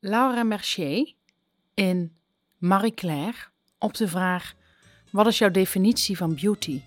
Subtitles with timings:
[0.00, 1.14] Laura Mercier
[1.74, 2.12] in
[2.58, 3.36] Marie Claire
[3.78, 4.54] op de vraag:
[5.10, 6.80] Wat is jouw definitie van beauty?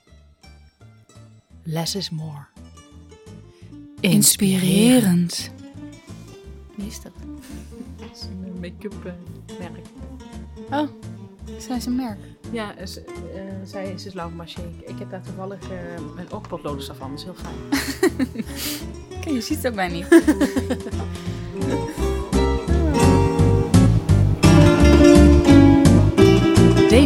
[1.64, 2.46] Less is more.
[4.00, 5.52] Inspirerend.
[6.76, 7.12] Wie is dat?
[7.96, 9.14] Dat is een make-up eh,
[9.60, 9.86] merk.
[10.70, 10.90] Oh,
[11.58, 12.20] zij is een merk.
[12.52, 13.04] Ja, ze,
[13.36, 14.66] eh, zij is Laura Mercier.
[14.86, 17.56] Ik heb daar toevallig eh, een oogpotloden van, dat is heel fijn.
[19.18, 20.08] Oké, je ziet het ook bijna niet.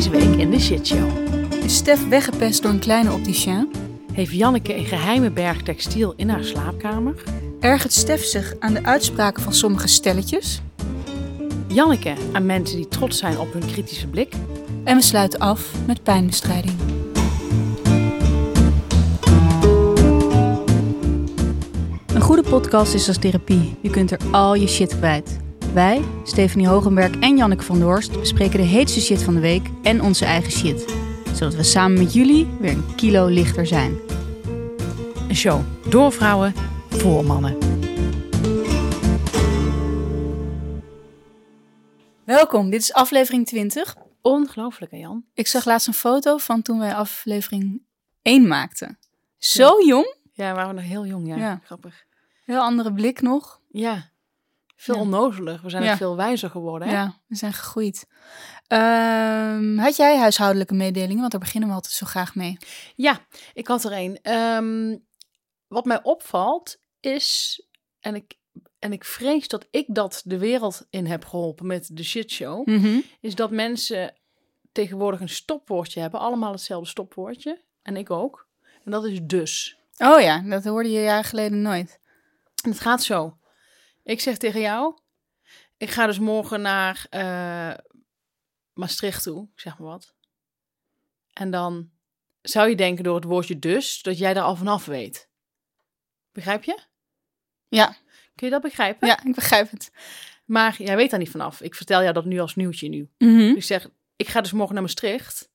[0.06, 1.10] Deze week in de shitshow
[1.64, 3.72] Is Stef weggepest door een kleine opticien?
[4.14, 7.24] heeft Janneke een geheime berg textiel in haar slaapkamer.
[7.60, 10.62] Ergert Stef zich aan de uitspraken van sommige stelletjes?
[11.68, 14.34] Janneke aan mensen die trots zijn op hun kritische blik.
[14.84, 16.76] En we sluiten af met pijnbestrijding.
[22.14, 23.76] Een goede podcast is als therapie.
[23.82, 25.44] Je kunt er al je shit kwijt.
[25.76, 29.68] Wij, Stephanie Hogenberg en Janneke van der Horst, bespreken de heetste shit van de week
[29.84, 30.96] en onze eigen shit.
[31.34, 33.98] Zodat we samen met jullie weer een kilo lichter zijn.
[35.28, 36.54] Een show door vrouwen
[36.90, 37.58] voor mannen.
[42.26, 43.96] Welkom, dit is aflevering 20.
[44.22, 45.26] Ongelooflijk, hè, Jan?
[45.34, 47.82] Ik zag laatst een foto van toen wij aflevering
[48.22, 49.00] 1 maakten.
[49.38, 50.16] Zo jong.
[50.34, 51.36] Ja, we waren nog heel jong, ja.
[51.36, 51.60] Ja.
[51.64, 52.06] Grappig.
[52.46, 53.62] Heel andere blik nog.
[53.72, 54.14] Ja.
[54.76, 55.02] Veel Ja.
[55.02, 55.62] onnozelig.
[55.62, 55.98] We zijn Ja.
[55.98, 56.94] veel wijzer geworden, hè?
[56.94, 58.08] Ja, we zijn gegroeid.
[58.68, 61.20] Ehm, had jij huishoudelijke mededelingen?
[61.20, 62.58] Want daar beginnen we altijd zo graag mee.
[62.96, 63.20] Ja,
[63.54, 64.20] ik had er een.
[64.22, 64.98] Ehm,
[65.68, 67.62] wat mij opvalt is,
[68.00, 68.34] en ik,
[68.80, 73.00] en ik vrees dat ik dat de wereld in heb geholpen met de shitshow, Mhm.
[73.20, 74.14] is dat mensen
[74.72, 76.20] tegenwoordig een stopwoordje hebben.
[76.20, 77.62] Allemaal hetzelfde stopwoordje.
[77.82, 78.48] En ik ook.
[78.84, 79.78] En dat is dus.
[79.98, 82.00] Oh ja, dat hoorde je jaren geleden nooit.
[82.64, 83.38] En het gaat zo.
[84.06, 84.98] Ik zeg tegen jou,
[85.78, 87.74] ik ga dus morgen naar eh,
[88.74, 90.14] Maastricht toe, zeg maar wat.
[91.34, 91.90] En dan
[92.42, 95.30] zou je denken door het woordje dus, dat jij daar al vanaf weet.
[96.32, 96.80] Begrijp je?
[97.68, 97.96] Ja,
[98.36, 99.08] Kun je dat begrijpen?
[99.08, 99.92] ja, ik begrijp het.
[100.46, 101.62] Maar jij weet daar niet vanaf.
[101.62, 103.10] Ik vertel jou dat nu als nieuwtje nu.
[103.18, 103.56] Mhm.
[103.56, 105.50] Ik zeg, ik ga dus morgen naar Maastricht.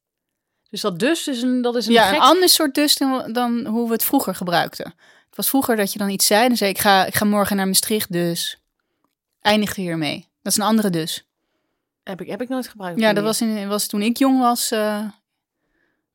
[0.71, 2.15] Dus dat dus is een, dat is een Ja, gek...
[2.15, 4.95] een ander soort dus dan, dan hoe we het vroeger gebruikten.
[5.31, 6.49] Het was vroeger dat je dan iets zei.
[6.49, 8.59] Dan zei ik, ga, ik ga morgen naar Maastricht, dus
[9.41, 10.29] eindigde hiermee.
[10.43, 11.25] Dat is een andere dus.
[12.03, 13.01] Heb ik, heb ik nooit gebruikt.
[13.01, 15.05] Ja, dat was, in, was toen ik jong was, eh,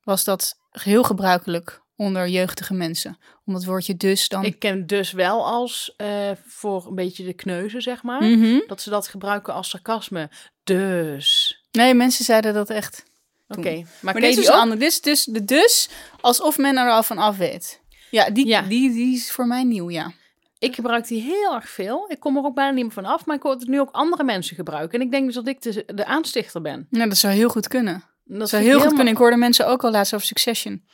[0.02, 3.18] was dat heel gebruikelijk onder jeugdige mensen.
[3.44, 4.44] Om dat woordje dus dan...
[4.44, 8.22] Ik ken dus wel als eh, voor een beetje de kneuzen, zeg maar.
[8.22, 8.60] Mhm.
[8.66, 10.30] Dat ze dat gebruiken als sarcasme.
[10.64, 11.60] Dus.
[11.72, 13.04] Nee, mensen zeiden dat echt.
[13.48, 13.74] Oké.
[14.00, 14.56] Maar, Maar dit is ook?
[14.56, 14.80] anders.
[14.80, 15.88] Dit is dus de dus
[16.20, 17.80] alsof men er al van af weet.
[18.10, 18.62] Ja, die, Ja.
[18.62, 20.12] Die, die is voor mij nieuw, ja.
[20.58, 22.04] Ik gebruik die heel erg veel.
[22.08, 23.26] Ik kom er ook bijna niet meer van af.
[23.26, 24.98] Maar ik hoor het nu ook andere mensen gebruiken.
[24.98, 26.86] En ik denk dus dat ik de, de aanstichter ben.
[26.90, 27.94] Nou, dat zou heel goed kunnen.
[27.94, 29.12] En Dat Dat zou heel goed kunnen.
[29.12, 30.84] Ik hoorde mensen ook al laatst over Succession.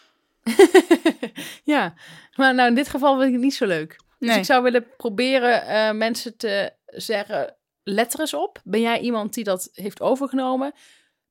[1.64, 1.94] ja.
[2.36, 3.96] Maar nou, in dit geval vind ik het niet zo leuk.
[4.18, 8.60] Dus ik zou willen proberen eh, mensen te zeggen, let er eens op.
[8.64, 10.72] Ben jij iemand die dat heeft overgenomen?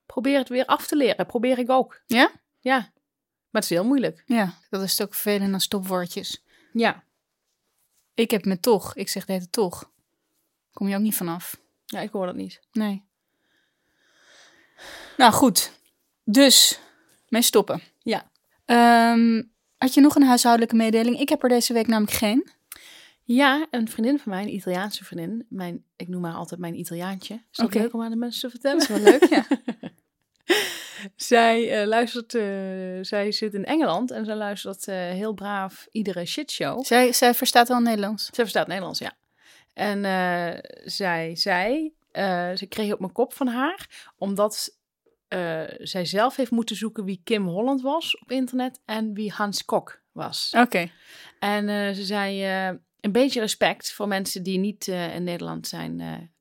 [0.06, 1.25] Probeer het weer af te leren.
[1.25, 2.02] Probeer ik ook.
[2.06, 2.31] Ja?
[2.59, 2.92] Ja.
[3.51, 4.23] Maar het is heel moeilijk.
[4.25, 6.44] Ja, dat is het ook vervelend aan stopwoordjes.
[6.73, 7.03] Ja.
[8.13, 8.95] Ik heb me toch.
[8.95, 9.91] Ik zeg het toch.
[10.73, 11.62] Kom je ook niet vanaf.
[11.85, 12.59] Ja, ik hoor dat niet.
[12.72, 13.03] Nee.
[15.17, 15.72] Nou, goed.
[16.23, 16.79] Dus,
[17.28, 17.81] mee stoppen.
[18.00, 18.31] Ja.
[18.66, 19.44] Ehm,
[19.78, 21.19] had je nog een huishoudelijke mededeling?
[21.19, 22.50] Ik heb er deze week namelijk geen.
[23.23, 25.45] Ja, een vriendin van mij, een Italiaanse vriendin.
[25.50, 27.33] Mijn, ik noem haar altijd mijn Italiaantje.
[27.33, 28.88] Is dat leuk om aan de mensen te vertellen?
[28.88, 29.45] Dat is wel leuk, ja.
[31.16, 32.44] Zij eh, luistert, eh,
[33.01, 36.85] zij zit in Engeland en zij luistert eh, heel braaf iedere shitshow.
[36.85, 38.25] Zij, zij verstaat wel Nederlands.
[38.25, 39.13] Ze verstaat Nederlands, ja.
[39.73, 40.01] En
[40.85, 41.94] zij zei,
[42.56, 44.78] ze kreeg op mijn kop van haar, omdat
[45.78, 50.01] zij zelf heeft moeten zoeken wie Kim Holland was op internet en wie Hans Kok
[50.12, 50.53] was.
[50.57, 50.91] Oké.
[51.39, 52.44] En ze zei,
[53.00, 56.31] een beetje respect voor mensen die niet in Nederland zijn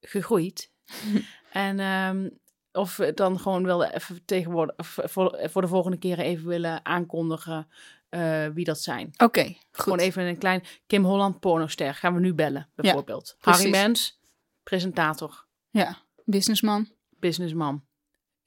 [0.00, 0.70] gegroeid.
[1.52, 2.28] en ehm,
[2.72, 6.84] of we het dan gewoon wel even tegenwoordig, voor, voor de volgende keren even willen
[6.84, 7.68] aankondigen
[8.08, 9.10] eh, wie dat zijn.
[9.16, 9.54] Oké.
[9.72, 11.94] Gewoon even een klein Kim Holland pornoster.
[11.94, 13.36] Gaan we nu bellen, bijvoorbeeld.
[13.40, 13.70] Harry.
[13.70, 14.20] Mens,
[14.62, 16.88] presentator, Ja, businessman
[17.20, 17.84] businessman,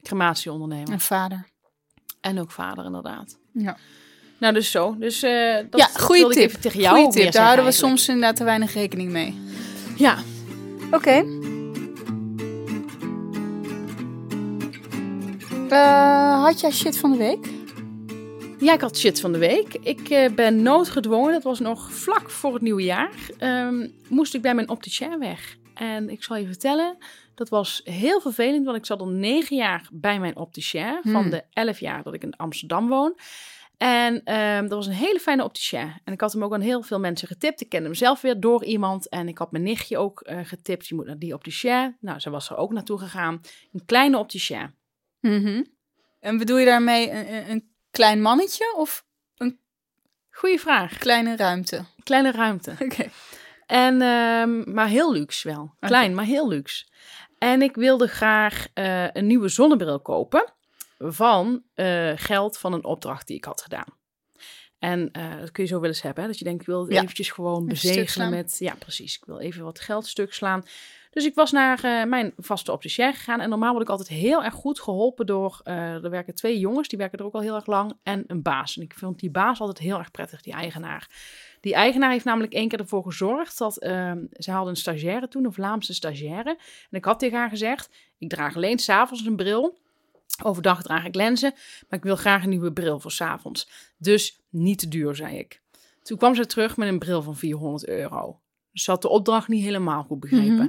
[0.01, 0.91] crematieondernemer.
[0.91, 1.47] en vader.
[2.21, 3.39] En ook vader, inderdaad.
[3.53, 3.77] Ja,
[4.39, 4.95] Nou, dus zo.
[4.99, 6.49] Dus eh dat, ja goede wilde ik tip.
[6.49, 7.31] even tegen jou Goeie tip.
[7.31, 9.39] Daar houden we soms inderdaad te weinig rekening mee.
[9.97, 10.17] Ja,
[10.91, 11.40] Oké.
[15.71, 17.49] Eh, had jij shit van de week?
[18.59, 19.73] Ja, ik had shit van de week.
[19.73, 24.41] Ik eh, ben noodgedwongen, dat was nog vlak voor het nieuwe jaar, ehm, moest ik
[24.41, 25.57] bij mijn opticien weg.
[25.73, 26.97] En ik zal je vertellen,
[27.35, 30.99] dat was heel vervelend, want ik zat al negen jaar bij mijn opticien.
[31.03, 31.29] Van Hmm.
[31.29, 33.17] de elf jaar dat ik in Amsterdam woon.
[33.77, 35.93] En ehm, dat was een hele fijne opticien.
[36.03, 37.61] En ik had hem ook aan heel veel mensen getipt.
[37.61, 39.09] Ik kende hem zelf weer door iemand.
[39.09, 40.87] En ik had mijn nichtje ook eh, getipt.
[40.87, 41.97] Je moet naar die opticien.
[41.99, 43.41] Nou, ze was er ook naartoe gegaan.
[43.73, 44.79] Een kleine opticien.
[45.21, 45.63] Mhm.
[46.19, 49.05] En bedoel je daarmee een, een- een klein mannetje of
[50.33, 50.97] Goeie vraag.
[50.97, 51.85] kleine ruimte?
[52.03, 52.75] Kleine ruimte.
[52.85, 53.09] Oké.
[53.65, 55.75] En, ehm, maar heel luxe wel.
[55.79, 56.85] Klein, maar heel luxe.
[57.37, 60.53] En ik wilde graag eh, een nieuwe zonnebril kopen
[60.97, 63.85] van eh, geld van een opdracht die ik had gedaan.
[64.79, 66.29] En eh, dat kun je zo wel eens hebben, hè?
[66.29, 67.01] dat je denkt, ik wil het Ja.
[67.01, 68.55] eventjes gewoon bezegelen met...
[68.59, 69.15] Ja, precies.
[69.15, 70.63] Ik wil even wat geld stuk slaan.
[71.11, 73.39] Dus ik was naar eh, mijn vaste opticien gegaan.
[73.39, 75.59] En normaal word ik altijd heel erg goed geholpen door...
[75.63, 77.93] eh, er werken twee jongens, die werken er ook al heel erg lang.
[78.03, 78.77] En een baas.
[78.77, 81.09] En ik vond die baas altijd heel erg prettig, die eigenaar.
[81.59, 83.77] Die eigenaar heeft namelijk één keer ervoor gezorgd dat...
[83.77, 86.49] ehm ze hadden een stagiaire toen, een Vlaamse stagiaire.
[86.89, 89.79] En ik had tegen haar gezegd, ik draag alleen s'avonds een bril...
[90.43, 91.53] Overdag draag ik lenzen,
[91.89, 93.69] maar ik wil graag een nieuwe bril voor 's avonds.
[93.97, 95.61] Dus niet te duur, zei ik.
[96.01, 98.39] Toen kwam ze terug met een bril van 400 euro.
[98.73, 100.55] Ze had de opdracht niet helemaal goed begrepen.
[100.55, 100.67] Mhm.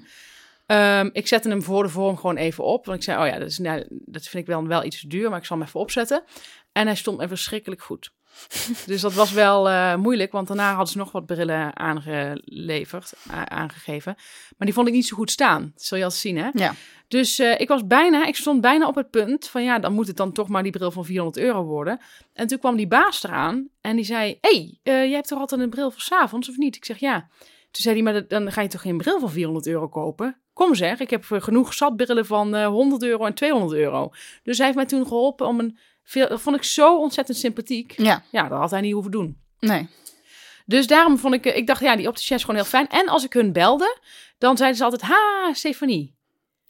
[0.73, 2.87] Ehm, ik zette hem voor de vorm gewoon even op.
[2.87, 5.31] Want ik zei, oh ja, dat, is, nou, dat vind ik wel, wel iets duur,
[5.31, 6.25] maar ik zal hem even opzetten.
[6.73, 8.11] En hij stond me verschrikkelijk goed.
[8.87, 13.13] dus dat was wel eh, moeilijk, want daarna hadden ze nog wat brillen aangeleverd,
[13.45, 14.15] aangegeven.
[14.57, 15.71] Maar die vond ik niet zo goed staan.
[15.75, 16.49] Dat zul je al zien, hè?
[16.53, 16.75] Ja.
[17.09, 20.07] Dus eh, ik was bijna, ik stond bijna op het punt van ja, dan moet
[20.07, 22.01] het dan toch maar die bril van 400 euro worden.
[22.33, 25.61] En toen kwam die baas eraan en die zei: hey, eh, jij hebt toch altijd
[25.61, 26.77] een bril voor 's avonds of niet?
[26.77, 27.29] Ik zeg ja.
[27.73, 30.37] Toen zei hij: Maar dan ga je toch geen bril van 400 euro kopen?
[30.53, 34.11] Kom zeg, ik heb eh, genoeg zatbrillen van eh, 100 euro en 200 euro.
[34.43, 35.79] Dus hij heeft mij toen geholpen om een.
[36.05, 37.95] Veel, dat vond ik zo ontzettend sympathiek.
[37.97, 39.39] Ja, Ja, dat had hij niet hoeven doen.
[39.59, 39.89] nee.
[40.67, 42.89] Dus daarom vond ik, eh, ik dacht, ja, die opticien is gewoon heel fijn.
[42.89, 43.99] En als ik hun belde,
[44.39, 46.15] dan zeiden ze altijd, ha, Stefanie.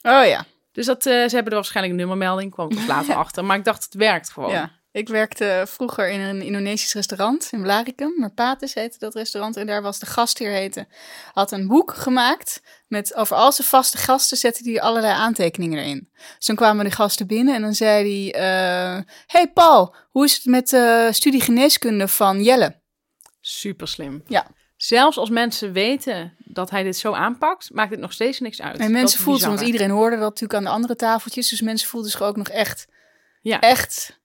[0.03, 0.45] Oh ja.
[0.73, 3.45] Dus dat, eh, ze hebben er waarschijnlijk een nummermelding, kwam ik er later achter.
[3.45, 4.51] Maar ik dacht, het werkt gewoon.
[4.51, 4.71] ja.
[4.93, 8.15] Ik werkte vroeger in een Indonesisch restaurant in Blaricum.
[8.19, 9.57] Merpatis heette dat restaurant.
[9.57, 10.89] En daar was de gastheer heten.
[11.33, 16.11] Had een boek gemaakt met over al zijn vaste gasten zette hij allerlei aantekeningen erin.
[16.37, 18.41] Dus dan kwamen de gasten binnen en dan zei hij...
[18.41, 22.81] eh, hey Paul, hoe is het met de studie geneeskunde van Jelle?
[23.41, 24.23] Super slim.
[24.27, 24.47] Ja.
[24.77, 28.79] Zelfs als mensen weten dat hij dit zo aanpakt, maakt het nog steeds niks uit.
[28.79, 31.49] En mensen voelden, want iedereen hoorde dat natuurlijk aan de andere tafeltjes.
[31.49, 32.87] Dus mensen voelden zich ook nog echt,
[33.41, 33.61] Ja.
[33.61, 34.21] echt...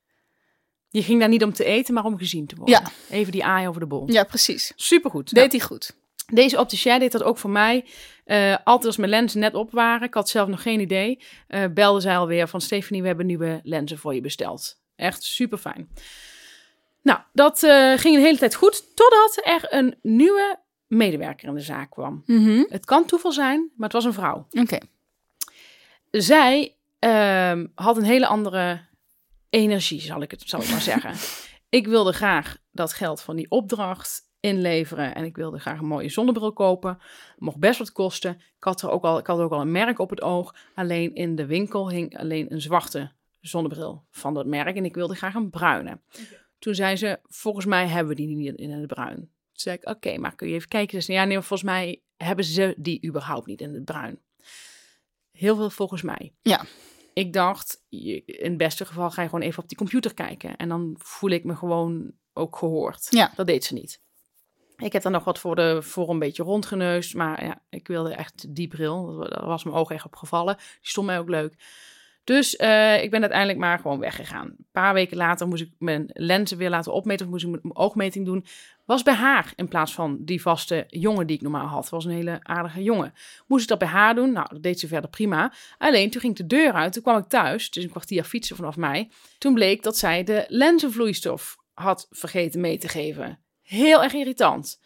[0.89, 2.81] Je ging daar niet om te eten, maar om gezien te worden.
[2.81, 3.15] Ja.
[3.15, 4.11] Even die aai over de bol.
[4.11, 4.71] Ja, precies.
[4.75, 5.33] Supergoed.
[5.33, 5.95] Deed hij goed.
[6.33, 7.85] Deze opticien deed dat ook voor mij.
[8.25, 11.63] Eh, altijd als mijn lenzen net op waren, ik had zelf nog geen idee, eh
[11.73, 14.79] belde zij alweer van Stephanie, we hebben nieuwe lenzen voor je besteld.
[14.95, 15.89] Echt super fijn.
[17.01, 21.61] Nou, dat eh, ging een hele tijd goed, totdat er een nieuwe medewerker in de
[21.61, 22.23] zaak kwam.
[22.25, 22.63] Mhm.
[22.69, 24.47] Het kan toeval zijn, maar het was een vrouw.
[24.51, 24.77] Oké.
[26.11, 28.86] Zij ehm, had een hele andere
[29.49, 31.13] energie, zal ik het zal ik maar zeggen.
[31.69, 36.09] Ik wilde graag dat geld van die opdracht inleveren en ik wilde graag een mooie
[36.09, 36.97] zonnebril kopen.
[37.37, 38.35] Mocht best wat kosten.
[38.35, 40.55] Ik had, er ook al, ik had ook al een merk op het oog.
[40.75, 43.11] Alleen in de winkel hing alleen een zwarte
[43.41, 45.99] zonnebril van dat merk en ik wilde graag een bruine.
[46.59, 49.15] Toen zei ze, volgens mij hebben we die niet in het bruin.
[49.15, 50.99] Toen zei ik, oké, maar kun je even kijken?
[50.99, 54.19] Ze zei, ja, nee, volgens mij hebben ze die überhaupt niet in het bruin.
[55.31, 56.33] Heel veel volgens mij.
[56.41, 56.65] Ja.
[57.17, 60.55] Ik dacht, in het beste geval ga je gewoon even op die computer kijken.
[60.57, 63.07] En dan voel ik me gewoon ook gehoord.
[63.09, 63.31] Ja.
[63.35, 64.01] Dat deed ze niet.
[64.77, 67.15] Ik heb dan nog wat voor, de, voor een beetje rondgeneust.
[67.15, 69.15] Maar ja, ik wilde echt die bril.
[69.29, 70.55] Daar was mijn oog echt op gevallen.
[70.55, 71.55] Die stond mij ook leuk.
[72.27, 74.45] Dus eh, ik ben uiteindelijk maar gewoon weggegaan.
[74.45, 77.25] Een paar weken later moest ik mijn lenzen weer laten opmeten.
[77.25, 78.45] Of moest ik mijn oogmeting doen.
[78.85, 81.89] Was bij haar in plaats van die vaste jongen die ik normaal had.
[81.89, 83.13] Was een hele aardige jongen.
[83.45, 84.31] Moest ik dat bij haar doen?
[84.31, 85.53] Nou, dat deed ze verder prima.
[85.77, 86.93] Alleen toen ging ik de deur uit.
[86.93, 87.65] Toen kwam ik thuis.
[87.65, 89.11] Het is een kwartier fietsen vanaf mij.
[89.37, 93.39] Toen bleek dat zij de lenzenvloeistof had vergeten mee te geven.
[93.61, 94.79] Heel erg irritant.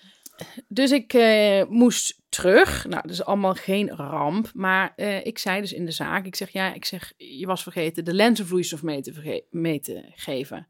[0.68, 2.86] Dus ik eh, moest terug.
[2.88, 4.52] Nou, dat is allemaal geen ramp.
[4.54, 7.64] Maar eh, ik zei dus in de zaak, ik zeg ja, ik zeg, je was
[7.64, 10.68] vergeten de lenzenvloeistof mee te, mee te geven.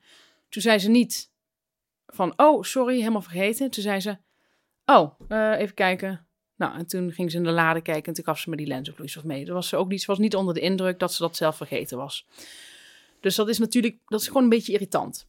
[0.50, 1.30] Toen zei ze niet
[2.08, 3.72] van, oh, sorry, helemaal vergeten.
[3.72, 4.18] Toen zei ze,
[4.86, 6.26] oh, eh, even kijken.
[6.56, 8.68] Nou, en toen ging ze in de lade kijken en toen gaf ze me die
[8.68, 9.46] lenzenvloeistof mee.
[9.46, 11.56] Dat was ze ook niet, ze was niet onder de indruk dat ze dat zelf
[11.56, 12.28] vergeten was.
[13.20, 15.28] Dus dat is natuurlijk, dat is gewoon een beetje irritant.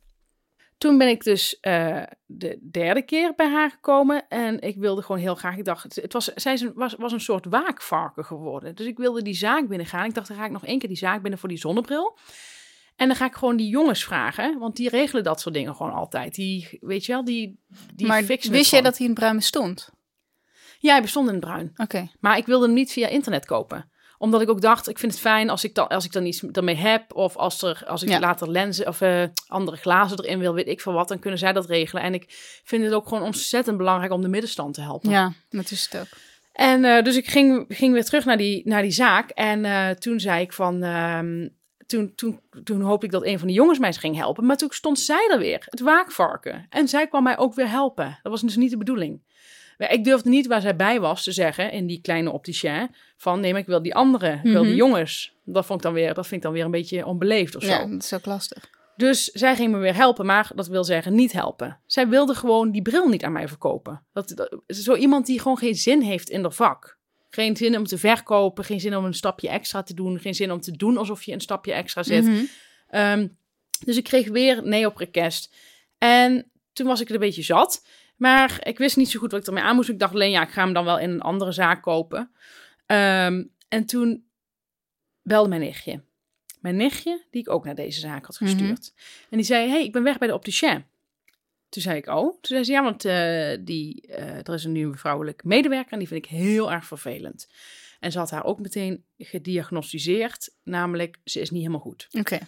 [0.82, 5.20] Toen ben ik dus eh, de derde keer bij haar gekomen en ik wilde gewoon
[5.20, 8.74] heel graag, ik dacht, het, was, zij is een- was, was een soort waakvarken geworden.
[8.74, 10.04] Dus ik wilde die zaak binnengaan.
[10.04, 12.18] Ik dacht, dan ga ik nog één keer die zaak binnen voor die zonnebril.
[12.96, 15.92] En dan ga ik gewoon die jongens vragen, want die regelen dat soort dingen gewoon
[15.92, 16.34] altijd.
[16.34, 17.60] Die, weet je wel, die,
[17.94, 19.90] die maar wist jij dat hij in bruin stond?
[20.78, 21.72] Ja, hij bestond in het bruin.
[21.76, 22.08] Oké.
[22.20, 23.90] Maar ik wilde hem niet via internet kopen
[24.22, 26.42] omdat ik ook dacht, ik vind het fijn als ik dan, als ik dan iets
[26.52, 27.14] ermee heb.
[27.14, 28.20] Of als, er, als ik Ja.
[28.20, 31.08] later lenzen of eh, andere glazen erin wil, weet ik veel wat.
[31.08, 32.02] Dan kunnen zij dat regelen.
[32.02, 32.24] En ik
[32.64, 35.10] vind het ook gewoon ontzettend belangrijk om de middenstand te helpen.
[35.10, 36.06] Ja, dat is het ook.
[36.52, 39.30] En eh, dus ik ging, ging weer terug naar die, naar die zaak.
[39.30, 40.82] En eh, toen zei ik van...
[40.82, 41.48] ehm,
[41.86, 44.46] toen, toen, toen hoopte ik dat een van de jongens mij ging helpen.
[44.46, 46.66] Maar toen stond zij er weer, het waakvarken.
[46.70, 48.18] En zij kwam mij ook weer helpen.
[48.22, 49.22] Dat was dus niet de bedoeling.
[49.78, 53.40] Maar ik durfde niet waar zij bij was te zeggen, in die kleine opticien, van
[53.40, 54.78] nee, maar ik wil die andere, ik wil die Mhm.
[54.78, 55.32] jongens.
[55.44, 57.68] Dat, vond ik dan weer, dat vind ik dan weer een beetje onbeleefd of zo.
[57.68, 58.70] Ja, dat is ook lastig.
[58.96, 61.78] Dus zij ging me weer helpen, maar dat wil zeggen niet helpen.
[61.86, 64.02] Zij wilde gewoon die bril niet aan mij verkopen.
[64.12, 66.98] Dat, dat, zo iemand die gewoon geen zin heeft in dat vak.
[67.30, 70.52] Geen zin om te verkopen, geen zin om een stapje extra te doen, geen zin
[70.52, 72.24] om te doen alsof je een stapje extra zet.
[72.24, 72.42] Mhm.
[72.88, 73.28] Ehm,
[73.84, 75.54] dus ik kreeg weer nee op request.
[75.98, 77.86] En toen was ik het een beetje zat.
[78.22, 79.88] Maar ik wist niet zo goed wat ik ermee aan moest.
[79.88, 82.30] Ik dacht alleen, ja, ik ga hem dan wel in een andere zaak kopen.
[82.86, 84.24] Ehm, en toen
[85.22, 86.02] belde mijn nichtje.
[86.60, 88.94] Mijn nichtje, die ik ook naar deze zaak had gestuurd.
[89.30, 90.84] En die zei, hey, ik ben weg bij de opticien.
[91.68, 92.30] Toen zei ik, oh.
[92.30, 95.92] Toen zei ze, ja, want eh, die, eh, er is een nieuwe vrouwelijke medewerker...
[95.92, 97.48] en die vind ik heel erg vervelend.
[98.00, 100.54] En ze had haar ook meteen gediagnosticeerd.
[100.62, 102.08] Namelijk, ze is niet helemaal goed.
[102.10, 102.38] Oké.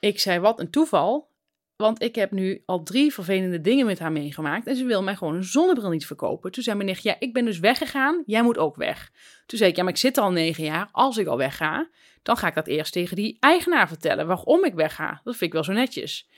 [0.00, 1.30] Ik zei, wat een toeval.
[1.76, 4.66] Want ik heb nu al drie vervelende dingen met haar meegemaakt.
[4.66, 6.52] En ze wil mij gewoon een zonnebril niet verkopen.
[6.52, 8.22] Toen zei mijn nicht, ja, ik ben dus weggegaan.
[8.26, 9.10] Jij moet ook weg.
[9.46, 10.88] Toen zei ik, ja, maar ik zit al negen jaar.
[10.92, 11.88] Als ik al wegga,
[12.22, 14.26] dan ga ik dat eerst tegen die eigenaar vertellen.
[14.26, 15.20] Waarom ik wegga.
[15.24, 16.28] Dat vind ik wel zo netjes.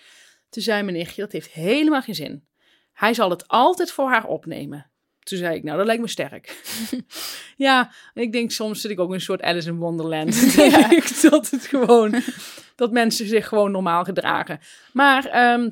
[0.50, 2.44] Toen zei mijn nichtje, dat heeft helemaal geen zin.
[2.92, 4.90] Hij zal het altijd voor haar opnemen.
[5.24, 6.62] Toen zei ik, nou, dat lijkt me sterk.
[7.56, 10.34] ja, ik denk soms zit ik ook in een soort Alice in Wonderland.
[10.56, 10.90] Ja.
[10.90, 12.14] ik dat het gewoon,
[12.76, 14.60] dat mensen zich gewoon normaal gedragen.
[14.92, 15.68] Maar, ehm,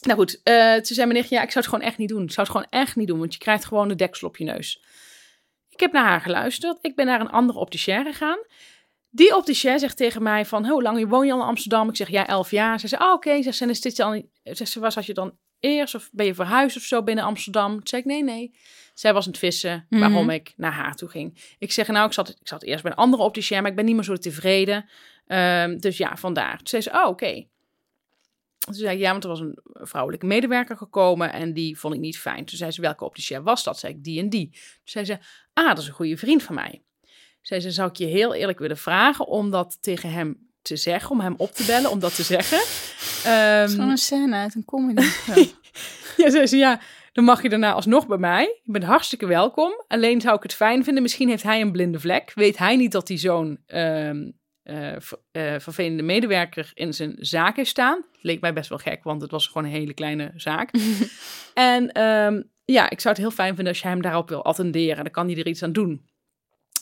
[0.00, 2.22] nou goed, toen zei mijn nichtje, ja, ik zou het gewoon echt niet doen.
[2.22, 4.44] Ik zou het gewoon echt niet doen, want je krijgt gewoon de deksel op je
[4.44, 4.82] neus.
[5.68, 6.78] Ik heb naar haar geluisterd.
[6.80, 8.38] Ik ben naar een andere opticien gegaan.
[9.10, 11.88] Die opticien zegt tegen mij van, hoe lang woon je al in Amsterdam?
[11.88, 12.80] Ik zeg, ja, elf jaar.
[12.80, 13.42] Ze zei, ah, oké.
[13.42, 14.22] Ze is dit al...
[14.42, 17.72] Zegt ze, was had je dan eerst of ben je verhuisd of zo binnen Amsterdam?
[17.72, 18.54] Toen zei ik, nee, nee.
[18.94, 20.00] Zij was aan het vissen, Mhm.
[20.00, 21.54] waarom ik naar haar toe ging.
[21.58, 23.84] Ik zeg, nou, ik zat, ik zat eerst bij een andere opticien, maar ik ben
[23.84, 24.88] niet meer zo tevreden.
[25.30, 26.56] Ehm, dus ja, vandaar.
[26.56, 27.46] Toen zei ze, oh, oké.
[28.58, 32.00] Toen zei ik, ja, want er was een vrouwelijke medewerker gekomen en die vond ik
[32.00, 32.44] niet fijn.
[32.44, 33.78] Toen zei ze, welke opticien was dat?
[33.78, 34.48] Zei ik, die en die.
[34.50, 35.18] Toen zei ze,
[35.52, 36.82] ah, dat is een goede vriend van mij.
[37.42, 41.10] Zei ze, zou ik je heel eerlijk willen vragen om dat tegen hem te zeggen,
[41.10, 42.58] om hem op te bellen, om dat te zeggen.
[42.58, 45.06] Het is gewoon Ehm een scène uit een comedy.
[46.16, 46.80] ja, zei ze, ja,
[47.12, 48.60] dan mag je daarna alsnog bij mij.
[48.62, 49.84] Je bent hartstikke welkom.
[49.88, 52.32] Alleen zou ik het fijn vinden, misschien heeft hij een blinde vlek.
[52.34, 54.30] Weet hij niet dat hij zo'n ehm,
[54.98, 58.04] ver- eh, vervelende medewerker in zijn zaak heeft staan?
[58.20, 60.70] Leek mij best wel gek, want het was gewoon een hele kleine zaak.
[61.54, 65.04] en ehm, ja, ik zou het heel fijn vinden als je hem daarop wil attenderen.
[65.04, 66.08] Dan kan hij er iets aan doen.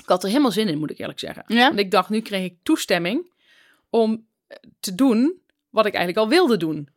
[0.02, 1.44] Ik had er helemaal zin in, moet ik eerlijk zeggen.
[1.46, 1.66] ja?
[1.66, 3.32] Want ik dacht, nu kreeg ik toestemming
[3.90, 5.40] om eh, te doen
[5.70, 6.88] wat ik eigenlijk al wilde doen.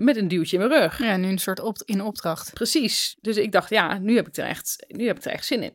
[0.00, 0.98] Met een duwtje in mijn rug.
[0.98, 2.52] Ja, nu een soort op in opdracht.
[2.54, 3.16] Precies.
[3.20, 5.62] Dus ik dacht, ja, nu heb ik er echt, nu heb ik er echt zin
[5.62, 5.72] in.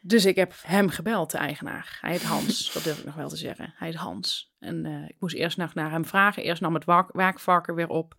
[0.00, 1.98] Dus ik heb hem gebeld, de eigenaar.
[2.00, 3.74] Hij heet Hans, dat durf ik nog wel te zeggen.
[3.76, 4.52] Hij heet Hans.
[4.58, 6.42] En eh, ik moest eerst nog naar hem vragen.
[6.42, 8.14] Eerst nam het waak, waakvarken weer op.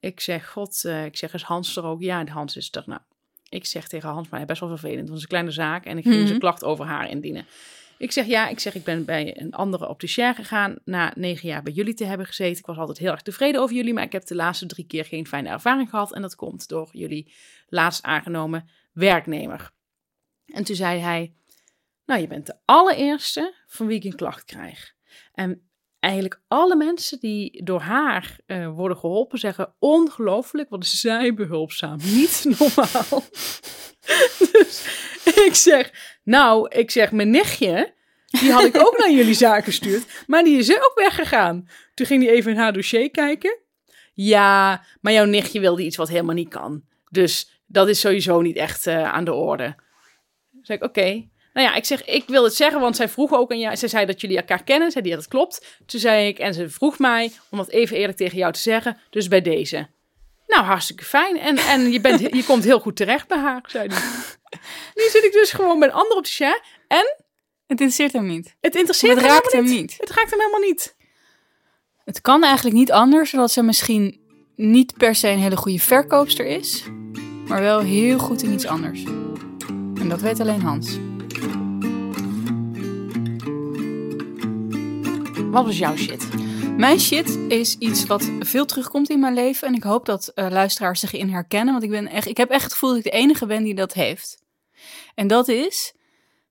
[0.00, 2.00] Ik zeg, god, eh, ik zeg, is Hans er ook?
[2.02, 2.82] Ja, Hans is er.
[2.86, 3.00] Nou,
[3.48, 5.00] ik zeg tegen Hans, maar hij is best wel vervelend.
[5.00, 6.26] Het was een kleine zaak en ik ging Mhm.
[6.26, 7.46] zijn klacht over haar indienen.
[7.98, 10.76] Ik zeg, ja, ik zeg, ik ben bij een andere opticien gegaan.
[10.84, 12.58] Na negen jaar bij jullie te hebben gezeten.
[12.58, 13.92] Ik was altijd heel erg tevreden over jullie.
[13.94, 16.14] Maar ik heb de laatste drie keer geen fijne ervaring gehad.
[16.14, 17.32] En dat komt door jullie
[17.68, 19.70] laatst aangenomen werknemer.
[20.52, 21.32] En toen zei hij,
[22.06, 24.94] nou, je bent de allereerste van wie ik een klacht krijg.
[25.32, 25.68] En
[26.00, 31.98] eigenlijk alle mensen die door haar eh, worden geholpen zeggen, ongelooflijk, wat is zij behulpzaam.
[32.16, 33.24] Niet normaal.
[34.52, 34.84] dus
[35.24, 35.90] ik zeg,
[36.22, 37.94] nou, ik zeg, mijn nichtje,
[38.26, 41.68] die had ik ook naar jullie zaak gestuurd, maar die is ook weggegaan.
[41.94, 43.58] Toen ging hij even in haar dossier kijken.
[44.14, 46.82] Ja, maar jouw nichtje wilde iets wat helemaal niet kan.
[47.10, 49.76] Dus dat is sowieso niet echt eh, aan de orde.
[50.68, 51.28] Zei ik, oké.
[51.52, 53.76] Nou ja, ik zeg, ik wil het zeggen, want zij vroeg ook aan jou.
[53.76, 54.90] Zij zei dat jullie elkaar kennen.
[54.90, 55.66] Zei die, ja, dat klopt.
[55.86, 58.98] Toen zei ik, en ze vroeg mij om dat even eerlijk tegen jou te zeggen.
[59.10, 59.88] Dus bij deze.
[60.46, 61.38] Nou, hartstikke fijn.
[61.38, 64.02] En, en je, bent, je komt heel goed terecht bij haar, zei hij.
[64.94, 66.60] Nu zit ik dus gewoon bij een andere opticien.
[66.88, 67.16] En
[67.66, 68.56] Het interesseert hem niet.
[68.60, 69.96] het interesseert Het hem raakt hem niet.
[69.98, 70.96] Het raakt hem helemaal niet.
[72.04, 74.20] Het kan eigenlijk niet anders, zodat ze misschien
[74.56, 76.84] niet per se een hele goede verkoopster is,
[77.46, 79.02] maar wel heel goed in iets anders.
[80.00, 80.98] En dat weet alleen Hans.
[85.50, 86.28] Wat was jouw shit?
[86.76, 89.68] Mijn shit is iets wat veel terugkomt in mijn leven.
[89.68, 91.72] En ik hoop dat eh, luisteraars zich in herkennen.
[91.72, 93.74] Want ik, ben echt, ik heb echt het gevoel dat ik de enige ben die
[93.74, 94.42] dat heeft.
[95.14, 95.94] En dat is,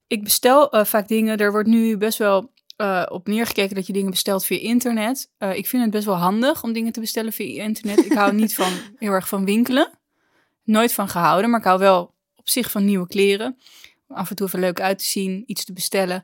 [0.08, 3.94] ik bestel eh, vaak dingen, er wordt nu best wel eh, op neergekeken dat je
[3.94, 5.32] dingen bestelt via internet.
[5.54, 8.06] Ik vind het best wel handig om dingen te bestellen via internet.
[8.06, 10.00] Ik hou niet van heel erg van winkelen.
[10.64, 12.16] Nooit van gehouden, maar ik hou wel
[12.48, 13.58] op zich van nieuwe kleren.
[14.08, 16.24] Af en toe even leuk uit te zien, iets te bestellen.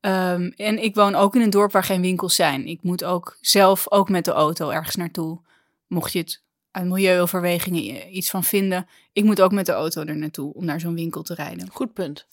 [0.00, 2.66] Ehm, en ik woon ook in een dorp waar geen winkels zijn.
[2.66, 5.40] Ik moet ook zelf, ook met de auto, ergens naartoe.
[5.86, 8.88] Mocht je het uit milieuoverwegingen iets van vinden.
[9.12, 11.70] Ik moet ook met de auto er naartoe om naar zo'n winkel te rijden.
[11.70, 12.26] Goed punt.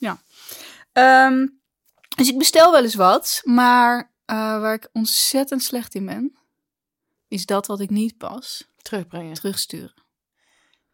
[0.93, 1.47] Ehm,
[2.15, 6.37] dus ik bestel wel eens wat, maar eh, waar ik ontzettend slecht in ben,
[7.27, 9.33] is dat wat ik niet pas Terugbrengen.
[9.33, 10.00] terugsturen.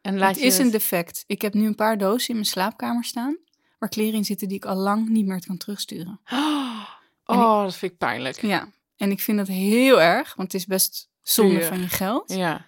[0.07, 1.23] En laat het je is een defect.
[1.27, 3.37] Ik heb nu een paar dozen in mijn slaapkamer staan,
[3.79, 6.19] waar kleren in zitten die ik al lang niet meer kan terugsturen.
[7.29, 8.41] Oh, dat vind ik pijnlijk.
[8.41, 12.33] Ja, en ik vind dat heel erg, want het is best zonde van je geld.
[12.33, 12.65] Ja.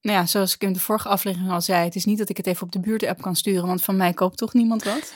[0.00, 2.36] Nou ja, zoals ik in de vorige aflevering al zei, het is niet dat ik
[2.36, 5.14] het even op de buurt-app kan sturen, want van mij koopt toch niemand wat.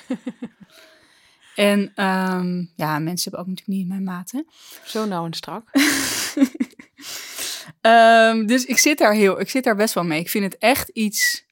[1.70, 4.42] en ehm, ja, mensen hebben ook natuurlijk niet mijn maat, hè.
[4.84, 5.70] Zo nou en strak.
[7.80, 10.20] Ehm, dus ik zit daar heel, ik zit daar best wel mee.
[10.20, 11.44] Ik vind het echt iets,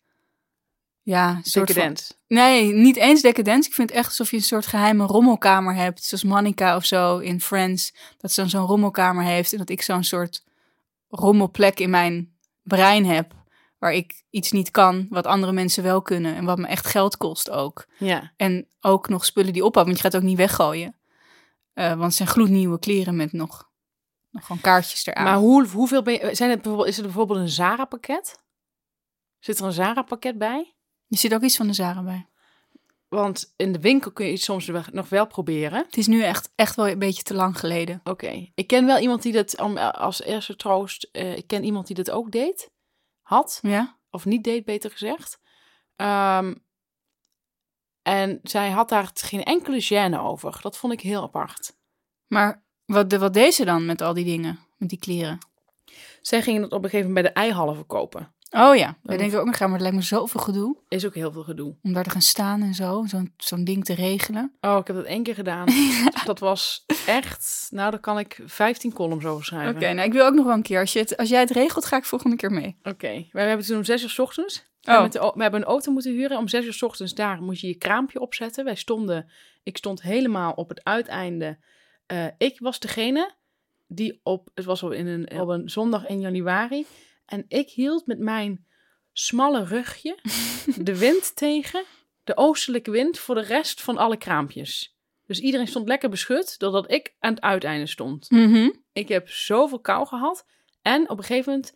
[1.02, 3.66] ja, soort van, nee, niet eens decadent.
[3.66, 7.18] Ik vind het echt alsof je een soort geheime rommelkamer hebt, zoals Monica of zo
[7.18, 10.44] in Friends, dat ze dan zo'n rommelkamer heeft en dat ik zo'n soort
[11.08, 13.32] rommelplek in mijn brein heb,
[13.78, 17.16] waar ik iets niet kan, wat andere mensen wel kunnen en wat me echt geld
[17.16, 17.87] kost ook.
[17.99, 18.32] Ja.
[18.37, 20.97] En ook nog spullen die ophouden, want je gaat het ook niet weggooien.
[21.73, 23.67] Eh, want het zijn gloednieuwe kleren met nog,
[24.30, 25.25] nog gewoon kaartjes eraan.
[25.25, 28.42] Maar hoe, hoeveel ben je, zijn het bijvoorbeeld, is er bijvoorbeeld een Zara-pakket?
[29.38, 30.75] Zit er een Zara-pakket bij?
[31.08, 32.28] Er zit ook iets van de Zara bij.
[33.08, 35.85] Want in de winkel kun je het soms nog wel proberen.
[35.85, 38.00] Het is nu echt, echt wel een beetje te lang geleden.
[38.04, 38.50] Oké.
[38.54, 39.58] Ik ken wel iemand die dat
[39.94, 41.08] als eerste troost.
[41.12, 42.70] eh, ik ken iemand die dat ook deed.
[43.23, 43.58] Had.
[43.62, 43.99] Ja?
[44.11, 45.40] Of niet deed, beter gezegd.
[45.97, 46.54] Ehm,
[48.02, 50.58] en zij had daar geen enkele gêne over.
[50.62, 51.76] Dat vond ik heel apart.
[52.26, 54.59] Maar wat, de, wat deed ze dan met al die dingen?
[54.77, 55.38] Met die kleren?
[56.22, 58.33] Zij gingen het op een gegeven moment bij de eihallen verkopen.
[58.51, 59.20] Oh ja, wij Oh.
[59.20, 60.77] denken ook nog gaan, maar het lijkt me zoveel gedoe.
[60.88, 61.77] Is ook heel veel gedoe.
[61.83, 64.53] Om daar te gaan staan en zo, zo'n zo'n ding te regelen.
[64.61, 65.66] Oh, ik heb dat één keer gedaan.
[66.24, 67.66] Dat was echt...
[67.70, 69.94] Nou, daar kan ik 15 columns over Oké, schrijven.
[69.96, 70.81] nou ik wil ook nog wel een keer.
[70.81, 72.77] Als, je het, als jij het regelt, ga ik volgende keer mee.
[72.83, 74.66] Oké, wij hebben toen om zes uur 's ochtends.
[74.81, 75.03] We, Oh.
[75.03, 76.38] met de we hebben een auto moeten huren.
[76.38, 78.64] Om zes uur 's ochtends daar moet je je kraampje opzetten.
[78.64, 79.31] Wij stonden,
[79.62, 81.59] ik stond helemaal op het uiteinde.
[82.09, 83.35] Eh, ik was degene
[83.87, 86.87] die op, het was op, in een, op een zondag in januari.
[87.27, 88.66] En ik hield met mijn
[89.12, 90.18] smalle rugje
[90.88, 91.85] de wind tegen,
[92.25, 94.97] de oostelijke wind, voor de rest van alle kraampjes.
[95.27, 98.31] Dus iedereen stond lekker beschut, doordat ik aan het uiteinde stond.
[98.31, 98.71] Mhm.
[98.92, 100.47] Ik heb zoveel kou gehad.
[100.83, 101.75] En op een gegeven moment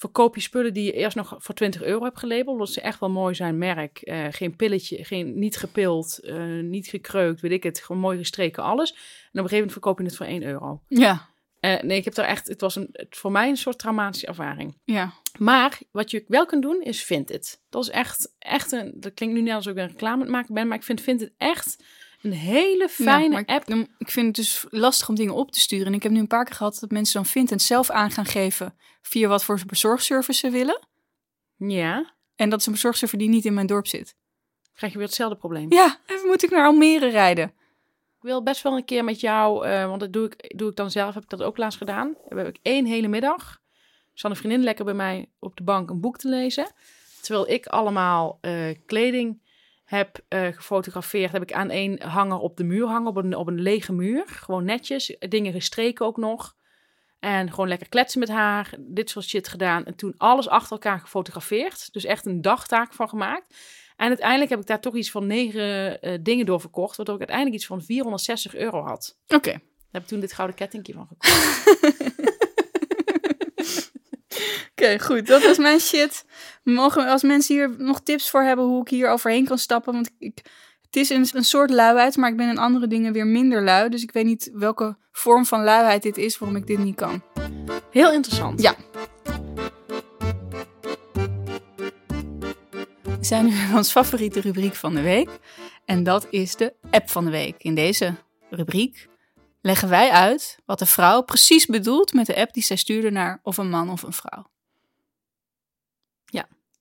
[0.00, 2.46] verkoop je spullen die je eerst nog voor 20 euro hebt gelabeld.
[2.46, 3.98] Omdat ze echt wel mooi zijn, merk.
[3.98, 7.80] eh, geen pilletje, geen, niet gepild, eh, niet gekreukt, weet ik het.
[7.80, 8.90] Gewoon mooi gestreken, alles.
[8.90, 9.00] En op
[9.32, 10.82] een gegeven moment verkoop je het voor 1 euro.
[10.88, 11.28] Ja,
[11.60, 14.26] Eh, nee, ik heb er echt, het was een, het, voor mij een soort traumatische
[14.26, 14.78] ervaring.
[14.84, 15.12] ja.
[15.38, 17.62] Maar wat je wel kunt doen, is Vinted.
[17.68, 20.30] Dat is echt, echt een, dat klinkt nu net alsof ik een reclame aan het
[20.30, 21.84] maken ben, maar ik vind Vinted echt
[22.22, 23.68] een hele fijne Ja, app.
[23.98, 25.86] Ik, vind het dus lastig om dingen op te sturen.
[25.86, 28.26] En ik heb nu een paar keer gehad dat mensen dan Vinted zelf aan gaan
[28.26, 30.80] geven via wat voor bezorgservice ze willen.
[31.56, 34.16] Ja, En dat is een bezorgservice die niet in mijn dorp zit.
[34.74, 35.72] krijg je weer hetzelfde probleem.
[35.72, 37.44] Ja, even moet ik naar Almere rijden.
[38.16, 40.76] Ik wil best wel een keer met jou, eh, want dat doe ik, doe ik
[40.76, 42.14] dan zelf, heb ik dat ook laatst gedaan.
[42.28, 43.60] Dan heb ik één hele middag,
[44.14, 46.72] zat een vriendin lekker bij mij op de bank een boek te lezen.
[47.20, 49.42] Terwijl ik allemaal eh, kleding
[49.90, 53.46] heb eh, gefotografeerd, heb ik aan één hanger op de muur hangen, op een, op
[53.46, 54.24] een lege muur.
[54.26, 56.56] Gewoon netjes, dingen gestreken ook nog.
[57.18, 59.84] En gewoon lekker kletsen met haar, dit soort shit gedaan.
[59.84, 61.92] En toen alles achter elkaar gefotografeerd.
[61.92, 63.56] Dus echt een dagtaak van gemaakt.
[63.96, 66.96] En uiteindelijk heb ik daar toch iets van negen eh, dingen door verkocht.
[66.96, 69.18] Waardoor ik uiteindelijk iets van 460 euro had.
[69.28, 69.50] Oké.
[69.50, 72.18] Daar heb ik toen dit gouden kettingje van gekocht.
[74.80, 75.26] Oké, goed.
[75.26, 76.24] Dat was mijn shit.
[76.62, 79.92] Mogen als mensen hier nog tips voor hebben hoe ik hier overheen kan stappen?
[79.92, 80.38] Want ik,
[80.82, 83.88] het is een, een soort luiheid, maar ik ben in andere dingen weer minder lui.
[83.88, 87.22] Dus ik weet niet welke vorm van luiheid dit is waarom ik dit niet kan.
[87.90, 88.62] Heel interessant.
[88.62, 88.74] Ja.
[93.02, 95.28] We zijn nu bij ons favoriete rubriek van de week.
[95.84, 97.54] En dat is de app van de week.
[97.58, 98.14] In deze
[98.50, 99.08] rubriek
[99.60, 103.40] leggen wij uit wat de vrouw precies bedoelt met de app die zij stuurde naar
[103.42, 104.50] of een man of een vrouw.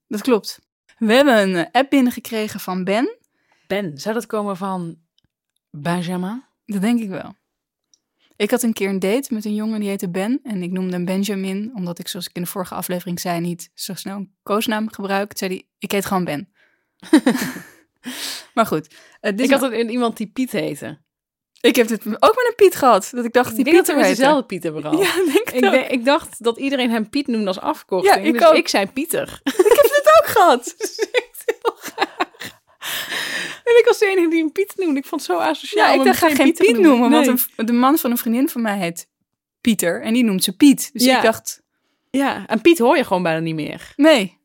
[0.09, 0.59] Dat klopt.
[0.97, 3.17] We hebben een eh, app binnengekregen van Ben.
[3.67, 4.97] Ben, zou dat komen van
[5.69, 6.43] Benjamin?
[6.65, 7.35] Dat denk ik wel.
[8.35, 10.39] Ik had een keer een date met een jongen die heette Ben.
[10.43, 13.71] En ik noemde hem Benjamin, omdat ik, zoals ik in de vorige aflevering zei, niet
[13.73, 15.27] zo snel een koosnaam gebruik.
[15.27, 16.49] Toen zei hij, ik heet gewoon Ben.
[18.53, 18.95] Maar goed.
[19.21, 20.97] dit Ik had een, iemand die Piet heette.
[21.61, 23.09] ik heb het ook met een Piet gehad.
[23.11, 24.99] Dat ik dacht, die ik denk dat dezelfde Piet hebben gehad.
[24.99, 28.15] Ja, denk ik Ik, ik dacht dat iedereen hem Piet noemde als afkorting.
[28.15, 28.55] Ja, ik dus ook.
[28.55, 29.41] ik zei Pieter.
[33.63, 34.99] En ik was de enige die hem Piet noemde.
[34.99, 35.87] Ik vond het zo asociaal.
[35.93, 38.61] Ja, ik dacht, ga geen Piet noemen, want een de man van een vriendin van
[38.61, 39.07] mij heet
[39.61, 40.89] Pieter en die noemt ze Piet.
[40.93, 41.17] Dus Ja.
[41.17, 41.61] ik dacht,
[42.09, 43.93] Ja, en Piet hoor je gewoon bijna niet meer.
[43.95, 44.37] nee.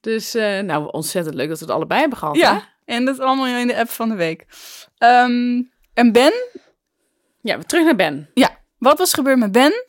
[0.00, 2.34] Dus eh, nou, ontzettend leuk dat we het allebei hebben gehad.
[2.34, 2.40] hè?
[2.40, 4.46] Ja, en dat allemaal in de app van de week.
[4.98, 5.62] Ehm,
[5.94, 6.32] en Ben,
[7.40, 8.30] Ja, terug naar Ben.
[8.34, 9.84] ja, wat was gebeurd met Ben?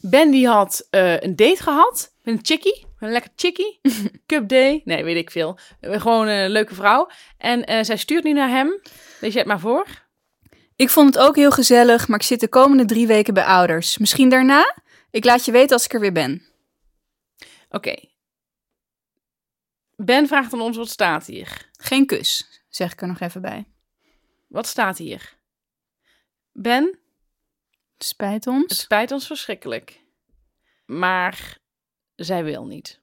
[0.00, 2.86] Ben die had eh, een date gehad met een chickie.
[2.98, 3.80] Een lekker chickie.
[4.26, 4.82] Cup day.
[4.84, 5.58] Nee, weet ik veel.
[5.80, 7.10] Gewoon een leuke vrouw.
[7.38, 8.80] En eh, zij stuurt nu naar hem.
[9.20, 9.86] Lees jij het maar voor.
[10.76, 13.98] Ik vond het ook heel gezellig, maar ik zit de komende drie weken bij ouders.
[13.98, 14.76] Misschien daarna?
[15.10, 16.46] Ik laat je weten als ik er weer ben.
[17.70, 17.94] Oké.
[19.96, 21.70] Ben vraagt aan ons, wat staat hier?
[21.72, 23.66] Geen kus, zeg ik er nog even bij.
[24.48, 25.36] Wat staat hier?
[26.52, 26.98] Ben,
[27.98, 28.80] Spijt het ons.
[28.80, 30.00] spijt ons verschrikkelijk.
[30.86, 31.57] Maar
[32.24, 33.00] zij wil niet.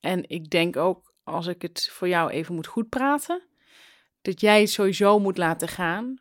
[0.00, 3.42] En ik denk ook, als ik het voor jou even moet goed praten,
[4.22, 6.20] dat jij het sowieso moet laten gaan.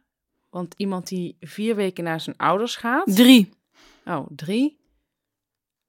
[0.49, 3.49] Want iemand die vier weken naar zijn ouders gaat, Drie.
[4.05, 4.79] oh, drie,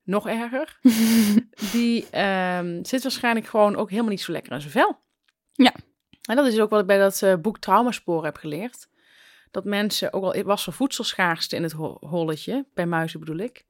[0.02, 0.78] nog erger,
[1.72, 4.98] die ehm, zit waarschijnlijk gewoon ook helemaal niet zo lekker in zijn vel.
[5.52, 5.74] Ja.
[6.22, 8.88] En dat is ook wat ik bij dat eh, boek Traumasporen heb geleerd.
[9.50, 13.64] Dat mensen, ook al was er voedselschaarste in het ho- holletje, bij muizen bedoel ik,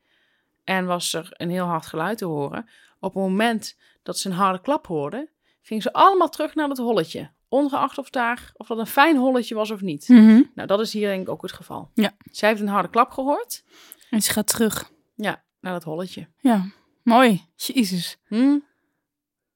[0.77, 2.69] en was er een heel hard geluid te horen,
[3.01, 5.29] op het moment dat ze een harde klap hoorden,
[5.63, 7.31] gingen ze allemaal terug naar het holletje.
[7.49, 10.09] Ongeacht of, daar, of dat een fijn holletje was of niet.
[10.09, 10.43] Mhm.
[10.55, 11.91] Nou, dat is hier denk ik ook het geval.
[11.95, 12.11] Ja.
[12.31, 13.65] Zij heeft een harde klap gehoord.
[14.11, 14.91] En ze gaat terug.
[15.15, 16.29] Ja, naar dat holletje.
[16.41, 16.65] Ja,
[17.03, 17.49] mooi.
[17.57, 18.19] Jezus.
[18.29, 18.59] Hm.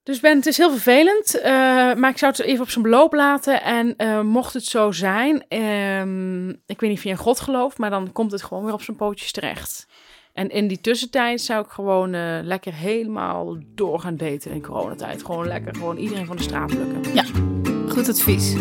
[0.02, 1.52] Dus Ben, het is heel vervelend, eh,
[1.94, 3.62] maar ik zou het even op zijn beloop laten.
[3.62, 7.78] En eh, mocht het zo zijn, ehm, ik weet niet of je in God gelooft,
[7.78, 9.86] maar dan komt het gewoon weer op zijn pootjes terecht.
[10.36, 15.24] En in die tussentijd zou ik gewoon eh, lekker helemaal door gaan daten in coronatijd.
[15.24, 17.26] Gewoon lekker, gewoon iedereen van de straat plukken.
[17.90, 18.54] Goed advies.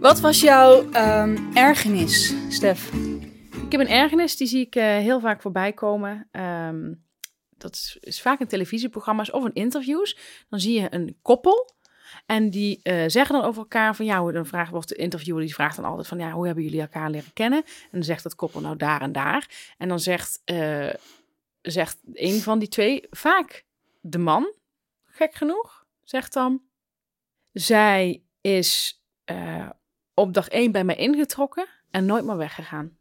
[0.00, 2.92] Wat was jouw ehm, ergernis, Stef?
[3.64, 6.28] Ik heb een ergernis, die zie ik eh, heel vaak voorbij komen.
[6.30, 6.94] Ehm,
[7.56, 10.18] dat is, is vaak in televisieprogramma's of in interviews.
[10.48, 11.73] Dan zie je een koppel.
[12.26, 15.42] En die eh, zeggen dan over elkaar van ja, hoe- dan vragen wordt de interviewer
[15.42, 17.64] die vraagt dan altijd van ja, hoe hebben jullie elkaar leren kennen?
[17.64, 19.74] En dan zegt dat koppel nou daar en daar.
[19.78, 20.90] En dan zegt, eh,
[21.62, 23.64] zegt een van die twee, vaak
[24.00, 24.54] de man,
[25.04, 26.62] gek genoeg, zegt dan,
[27.52, 29.68] zij is eh,
[30.14, 32.98] op dag één bij mij ingetrokken en nooit meer weggegaan.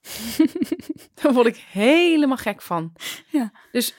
[1.22, 2.92] Daar word ik helemaal gek van.
[3.30, 3.52] Ja.
[3.72, 3.94] Dus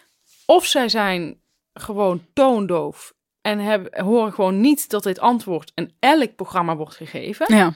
[0.45, 1.41] of zij zijn
[1.73, 7.55] gewoon toondoof en hebben, horen gewoon niet dat dit antwoord in elk programma wordt gegeven.
[7.55, 7.73] Ja.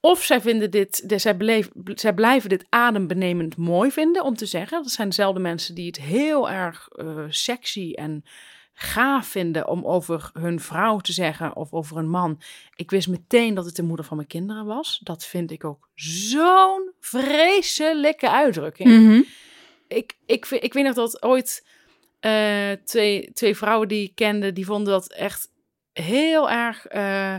[0.00, 4.46] Of zij, vinden dit, de- zij, beleef, zij blijven dit adembenemend mooi vinden om te
[4.46, 4.82] zeggen.
[4.82, 8.24] Dat zijn dezelfde mensen die het heel erg eh, sexy en
[8.72, 12.40] gaaf vinden om over hun vrouw te zeggen of over een man.
[12.74, 15.00] Ik wist meteen dat het de moeder van mijn kinderen was.
[15.02, 18.88] Dat vind ik ook zo'n vreselijke uitdrukking.
[18.88, 19.22] Mhm.
[19.88, 21.66] Ik, ik, ik weet nog dat ooit
[22.24, 25.52] eh, twee, twee vrouwen die ik kende, die vonden dat echt
[25.92, 27.36] heel erg eh,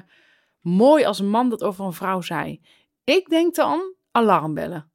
[0.59, 2.61] mooi als een man dat over een vrouw zei.
[3.03, 4.91] Ik denk dan alarmbellen.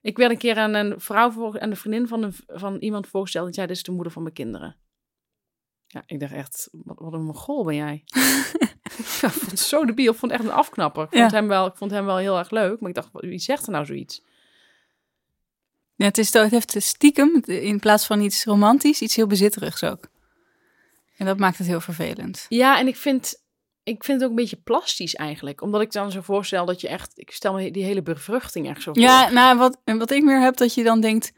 [0.00, 3.06] Ik werd een keer aan een vrouw, voor, aan de vriendin van, een, van iemand
[3.06, 3.44] voorgesteld.
[3.44, 4.76] Die zei, dit is de moeder van mijn kinderen.
[5.86, 8.02] Ja, ik dacht echt, wat, wat een mogol ben jij.
[8.98, 10.12] ik vond het zo debiel.
[10.12, 11.02] Ik vond het echt een afknapper.
[11.02, 12.80] Ik vond, hem wel, ik vond hem wel heel erg leuk.
[12.80, 14.22] Maar ik dacht, wie zegt er nou zoiets?
[15.96, 20.08] Ja, het, is, het heeft stiekem, in plaats van iets romantisch, iets heel bezitterigs ook.
[21.16, 22.46] En dat maakt het heel vervelend.
[22.48, 23.42] Ja, en ik vind,
[23.82, 25.60] ik vind het ook een beetje plastisch eigenlijk.
[25.60, 27.12] Omdat ik dan zo voorstel dat je echt...
[27.14, 29.02] Ik stel me die hele bevruchting echt zo voor.
[29.02, 31.32] Ja, nou, wat, wat ik meer heb, dat je dan denkt,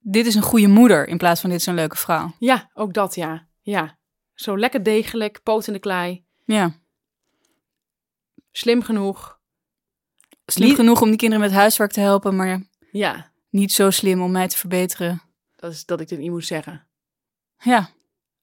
[0.00, 2.34] dit is een goede moeder, in plaats van dit is een leuke vrouw.
[2.38, 3.46] Ja, ook dat ja.
[3.62, 3.98] Ja.
[4.34, 6.24] Zo lekker degelijk, poot in de klei.
[6.44, 6.72] Ja.
[8.52, 9.38] Slim genoeg.
[10.46, 14.22] Slim Niet- genoeg om die kinderen met huiswerk te helpen, maar Ja, niet zo slim
[14.22, 15.22] om mij te verbeteren.
[15.56, 16.86] dat is dat ik dit niet moet zeggen.
[17.58, 17.90] Ja,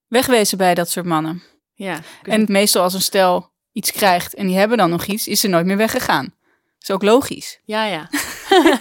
[0.08, 1.44] wegwezen bij dat soort mannen.
[1.74, 2.00] Ja.
[2.24, 5.48] En meestal als een stel iets krijgt en die hebben dan nog iets, is ze
[5.48, 6.36] nooit meer weggegaan.
[6.80, 7.60] Is ook logisch.
[7.66, 8.10] Ja, ja.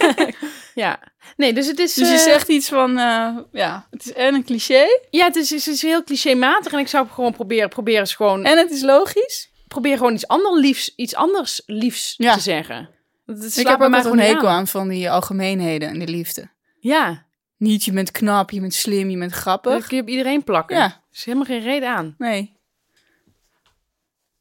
[0.83, 0.99] ja.
[1.37, 1.93] Nee, dus het is...
[1.93, 5.35] Dus je eh, zegt iets van, eh, ja, het is en een cliché Ja, het
[5.35, 6.71] is, het is heel clichématig.
[6.71, 8.45] En ik zou gewoon proberen, proberen eens gewoon...
[8.45, 9.51] en het is logisch.
[9.67, 12.33] Probeer gewoon iets, ander liefs, iets anders liefs Ja.
[12.33, 12.89] te zeggen.
[13.27, 16.49] Ik heb altijd een gewoon hekel aan van die algemeenheden en de liefde.
[16.79, 17.25] Ja.
[17.57, 19.87] Niet je bent knap, je bent slim, je bent Dat grappig.
[19.87, 20.77] kun je op iedereen plakken.
[20.77, 20.83] Ja.
[20.83, 22.15] Er is helemaal geen reden aan.
[22.17, 22.55] Nee.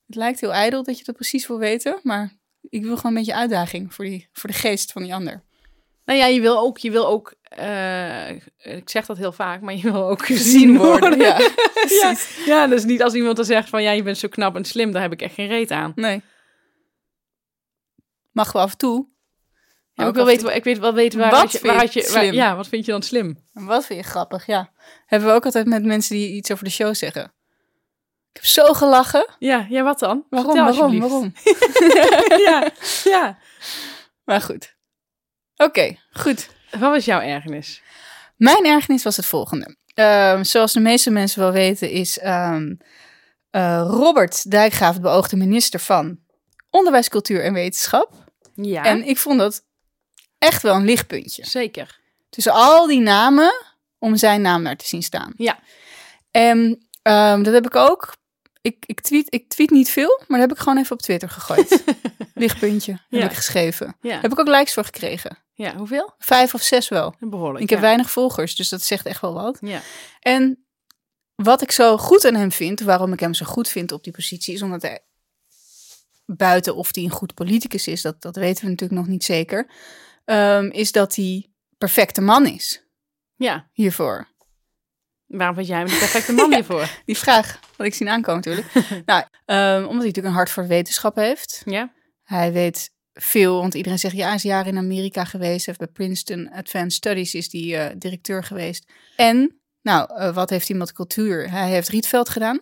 [0.07, 2.33] Het lijkt heel ijdel dat je dat precies wil weten, maar
[2.68, 5.42] ik wil gewoon een beetje uitdaging voor, die, voor de geest van die ander.
[6.05, 8.31] Nou ja, je wil ook, je wil ook eh,
[8.77, 11.18] ik zeg dat heel vaak, maar je wil ook gezien worden.
[11.18, 12.44] Ja, ja, precies.
[12.46, 14.92] ja, dus niet als iemand dan zegt van ja, je bent zo knap en slim,
[14.92, 15.92] daar heb ik echt geen reet aan.
[15.94, 16.22] Nee.
[18.37, 19.07] Mag wel af en toe.
[19.92, 22.11] Ja, ik wil weten, ik weet wel weten waar Wat had je, waar had je
[22.12, 23.38] waar- ja, wat vind je dan slim?
[23.53, 24.70] Wat vind je grappig, ja.
[25.07, 27.22] Hebben we ook altijd met mensen die iets over de show zeggen.
[28.33, 29.27] Ik heb zo gelachen.
[29.38, 30.27] Ja, ja, wat dan?
[30.31, 31.33] Waarom, Vertel waarom, waarom?
[32.46, 32.70] ja,
[33.05, 33.38] ja.
[34.25, 34.75] Maar goed.
[35.57, 36.49] Oké, goed.
[36.70, 37.83] Wat was jouw ergernis?
[38.37, 39.77] Mijn ergernis was het volgende.
[39.94, 42.75] Ehm, zoals de meeste mensen wel weten is ehm,
[43.51, 46.18] eh, Robert Dijkgraaf de beoogde minister van
[46.70, 48.25] Onderwijs, Cultuur en Wetenschap.
[48.57, 49.64] Ja, En ik vond dat
[50.38, 51.47] echt wel een lichtpuntje.
[51.47, 51.99] zeker.
[52.31, 53.53] Tussen al die namen,
[53.99, 55.33] om zijn naam daar te zien staan.
[55.37, 55.59] Ja.
[56.31, 58.14] En ehm, dat heb ik ook.
[58.61, 61.29] Ik, ik, tweet, ik tweet niet veel, maar dat heb ik gewoon even op Twitter
[61.29, 61.85] gegooid.
[62.35, 63.25] lichtpuntje heb Ja.
[63.25, 63.97] ik geschreven.
[64.01, 65.38] Ja, Heb ik ook likes voor gekregen.
[65.55, 66.14] ja hoeveel?
[66.19, 67.14] Vijf of zes wel.
[67.21, 67.62] Behoorlijk.
[67.64, 67.85] Ik heb ja.
[67.85, 69.59] weinig volgers, dus dat zegt echt wel wat.
[69.61, 69.81] Ja.
[70.21, 70.66] En
[71.35, 74.12] wat ik zo goed aan hem vind, waarom ik hem zo goed vind op die
[74.12, 75.01] positie, is omdat hij
[76.27, 79.71] buiten of hij een goed politicus is, dat, dat weten we natuurlijk nog niet zeker,
[80.25, 81.47] ehm, is dat hij
[81.79, 82.85] perfecte man is
[83.37, 84.29] ja, hiervoor.
[85.27, 86.89] waarom vind jij hem de perfecte man hiervoor?
[87.05, 88.75] Die vraag had ik zien aankomen natuurlijk.
[89.07, 91.62] nou, ehm, omdat hij natuurlijk een hart voor wetenschap heeft.
[91.65, 95.67] Ja, Hij weet veel, want iedereen zegt ja, hij is jaren in Amerika geweest.
[95.67, 98.93] Heeft bij Princeton Advanced Studies is die eh, directeur geweest.
[99.17, 101.51] En, nou, eh, wat heeft hij met cultuur?
[101.51, 102.61] Hij heeft Rietveld gedaan.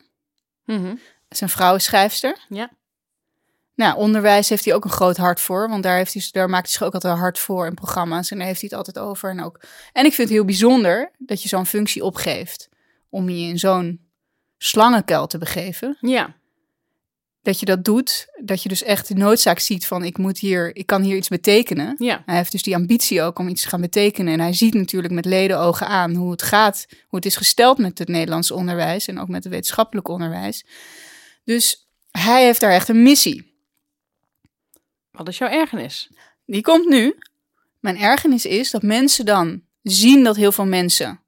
[0.65, 0.95] Mhm.
[1.29, 2.39] Zijn vrouw is schrijfster.
[2.49, 2.71] Ja.
[3.75, 5.69] Nou, onderwijs heeft hij ook een groot hart voor.
[5.69, 8.31] Want daar, heeft hij, daar maakt hij zich ook altijd hard voor in programma's.
[8.31, 9.31] En daar heeft hij het altijd over.
[9.31, 9.61] En, ook.
[9.93, 12.69] en ik vind het heel bijzonder dat je zo'n functie opgeeft.
[13.09, 14.01] Om je in zo'n
[14.59, 15.97] slangenkuil te begeven.
[16.01, 16.35] ja,
[17.43, 18.27] Dat je dat doet.
[18.45, 21.29] Dat je dus echt de noodzaak ziet van ik moet hier, ik kan hier iets
[21.29, 21.95] betekenen.
[21.99, 24.33] ja, Hij heeft dus die ambitie ook om iets te gaan betekenen.
[24.33, 27.99] En hij ziet natuurlijk met ledenogen aan hoe het gaat, hoe het is gesteld met
[27.99, 30.65] het Nederlands onderwijs en ook met het wetenschappelijk onderwijs.
[31.45, 33.53] Dus hij heeft daar echt een missie.
[35.15, 36.11] Wat is jouw ergernis?
[36.47, 37.19] Die komt nu.
[37.81, 41.21] Mijn ergernis is dat mensen dan zien dat heel veel mensen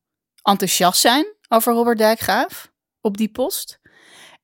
[0.43, 3.81] enthousiast zijn over Robert Dijkgraaf op die post.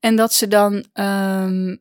[0.01, 1.77] En dat ze dan ehm,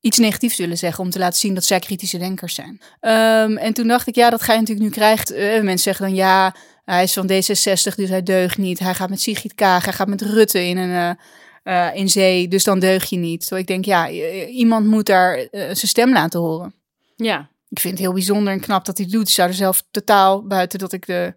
[0.00, 2.80] iets negatiefs willen zeggen om te laten zien dat zij kritische denkers zijn.
[3.00, 5.30] Ehm, en toen dacht ik, ja, dat ga je natuurlijk nu krijgt.
[5.30, 8.78] eh, mensen zeggen dan, ja, hij is van D66, dus hij deugt niet.
[8.78, 11.16] Hij gaat met Sigrid Kaag, hij gaat met Rutte in een...
[11.16, 11.24] eh,
[11.62, 13.40] eh, in zee, dus dan deug je niet.
[13.40, 14.10] Terwijl ik denk, ja,
[14.48, 16.74] iemand moet daar eh, zijn stem laten horen.
[17.16, 19.28] Ja, Ik vind het heel bijzonder en knap dat hij het doet.
[19.28, 21.34] Ik zou er zelf totaal, buiten dat ik de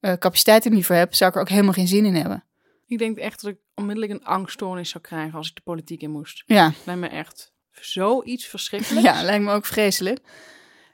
[0.00, 2.44] eh, capaciteit er niet voor heb, zou ik er ook helemaal geen zin in hebben.
[2.86, 6.10] ik denk echt dat ik onmiddellijk een angststoornis zou krijgen als ik de politiek in
[6.10, 6.42] moest.
[6.46, 9.08] Ja, Lijkt me echt zoiets verschrikkelijks.
[9.08, 10.18] ja lijkt me ook vreselijk.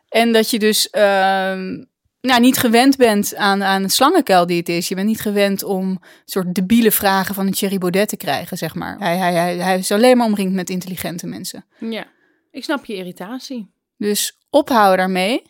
[0.09, 1.85] En dat je dus ehm,
[2.26, 4.88] nou, niet gewend bent aan, aan het slangenkuil die het is.
[4.88, 8.58] Je bent niet gewend om een soort debiele vragen van een Thierry Baudet te krijgen,
[8.58, 8.98] zeg maar.
[8.98, 11.64] Hij, hij, hij, hij is alleen maar omringd met intelligente mensen.
[11.78, 12.12] ja.
[12.50, 13.70] Ik snap je irritatie.
[13.96, 15.42] Dus ophouden daarmee.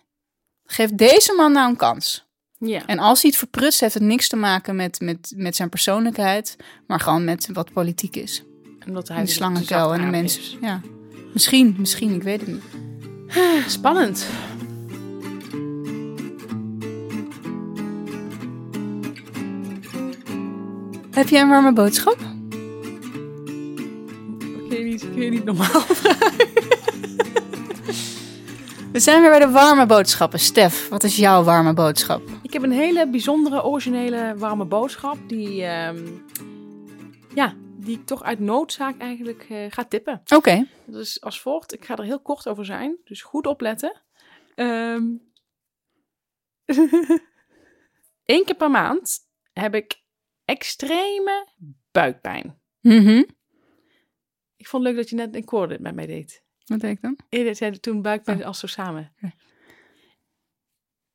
[0.65, 2.27] Geef deze man nou een kans.
[2.59, 5.69] Ja, En als hij het verprutst, heeft het niks te maken met, met, met zijn
[5.69, 6.57] persoonlijkheid,
[6.87, 8.43] maar gewoon met wat politiek is.
[8.87, 10.43] omdat hij En de dus slangenkuil en de mensen.
[10.61, 10.81] Ja.
[11.33, 12.63] Misschien, misschien, ik weet het niet.
[13.67, 14.27] Spannend.
[21.15, 22.17] Heb jij een warme boodschap?
[24.69, 25.83] Kun je niet, kun je niet normaal
[28.93, 30.39] We zijn weer bij de warme boodschappen.
[30.39, 32.23] Stef, wat is jouw warme boodschap?
[32.43, 35.17] Ik heb een hele bijzondere, originele, warme boodschap.
[35.27, 36.07] Die, ehm,
[37.35, 40.23] ja, die ik toch uit noodzaak eigenlijk eh, ga tippen.
[40.35, 40.67] Oké.
[40.87, 41.75] Dat is als volgt.
[41.75, 42.97] Ik ga er heel kort over zijn.
[43.05, 44.01] Dus goed opletten.
[44.55, 45.03] Ehm
[48.25, 49.19] Eén keer per maand
[49.53, 50.03] heb ik
[50.45, 51.49] extreme
[51.93, 52.61] buikpijn.
[52.81, 53.23] Mhm.
[54.57, 56.43] Ik vond het leuk dat je net een koor dit met mij deed.
[56.65, 57.19] Wat denk ik dan?
[57.29, 58.47] Eerder zei toen buikpijn Oh.
[58.47, 59.15] als zo samen.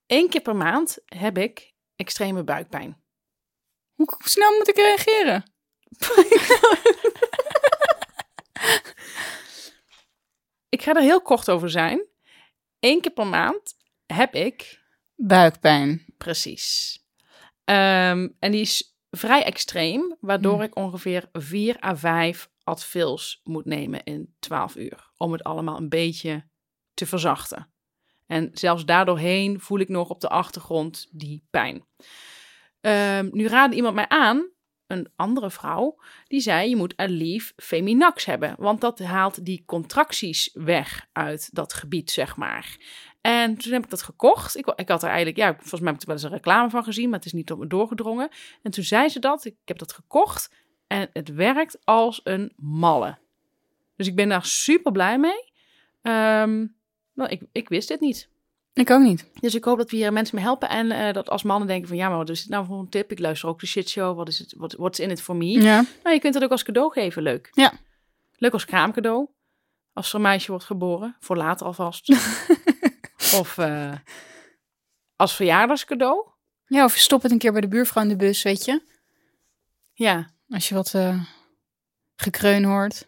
[0.07, 3.01] Eén keer per maand heb ik extreme buikpijn.
[3.93, 5.43] Hoe hoe snel moet ik reageren?
[10.69, 12.05] Ik ga er heel kort over zijn.
[12.79, 14.79] Eén keer per maand heb ik
[15.15, 16.05] Buikpijn.
[16.17, 16.99] precies.
[17.63, 20.61] Ehm, en die is vrij extreem, waardoor Hmm.
[20.61, 25.11] ik ongeveer 4 à 5 advils moet nemen in 12 uur.
[25.17, 26.47] Om het allemaal een beetje
[26.93, 27.73] te verzachten.
[28.25, 31.85] En zelfs daardoorheen voel ik nog op de achtergrond die pijn.
[32.81, 34.51] Ehm, nu raadde iemand mij aan,
[34.87, 40.49] een andere vrouw, die zei: Je moet Aleve Feminax hebben, want dat haalt die contracties
[40.53, 42.77] weg uit dat gebied, zeg maar.
[43.21, 44.57] En toen heb ik dat gekocht.
[44.57, 46.69] Ik, ik had er eigenlijk, ja, volgens mij heb ik er wel eens een reclame
[46.69, 48.29] van gezien, maar het is niet op me doorgedrongen.
[48.63, 50.51] En toen zei ze dat, ik heb dat gekocht
[50.87, 53.17] en het werkt als een malle.
[53.95, 55.51] Dus ik ben daar super blij mee.
[56.01, 56.65] Ehm,
[57.13, 58.29] nou, ik, ik wist dit niet.
[58.73, 59.29] Ik ook niet.
[59.39, 60.69] Dus ik hoop dat we hier mensen mee helpen.
[60.69, 62.89] En eh, dat als mannen denken van ja, maar wat is het nou voor een
[62.89, 63.11] tip?
[63.11, 64.17] Ik luister ook de shitshow.
[64.17, 64.53] Wat is het?
[64.57, 65.61] Wat what's in it for me?
[65.61, 65.85] Ja.
[66.03, 67.23] Nou, je kunt het ook als cadeau geven.
[67.23, 67.49] Leuk.
[67.51, 67.73] Ja.
[68.37, 69.27] Leuk als kraamcadeau.
[69.93, 71.15] Als er een meisje wordt geboren.
[71.19, 72.07] Voor later alvast.
[73.33, 73.93] of uh,
[75.15, 76.27] als verjaardagscadeau.
[76.65, 78.81] Ja, of stop het een keer bij de buurvrouw in de bus, weet je.
[79.93, 80.29] Ja.
[80.49, 81.23] Als je wat uh,
[82.15, 83.07] gekreun hoort.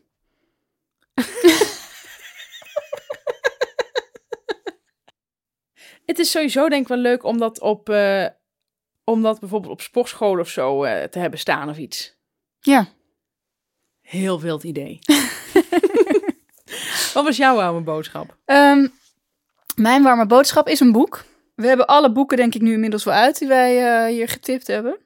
[6.06, 8.28] Het is sowieso denk ik wel leuk om dat op, uh,
[9.04, 12.16] om dat bijvoorbeeld op sportschool of zo uh, te hebben staan of iets.
[12.60, 12.88] Ja.
[14.02, 15.00] Heel wild idee.
[17.14, 18.38] Wat was jouw warme boodschap?
[18.46, 18.94] Um,
[19.82, 21.24] mijn warme boodschap is een boek.
[21.56, 24.68] We hebben alle boeken denk ik nu inmiddels wel uit die wij uh, hier getipt
[24.68, 24.98] hebben.